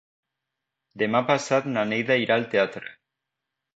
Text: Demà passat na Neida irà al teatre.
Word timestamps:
Demà 1.01 1.21
passat 1.29 1.69
na 1.75 1.83
Neida 1.91 2.17
irà 2.25 2.39
al 2.41 2.49
teatre. 2.55 2.95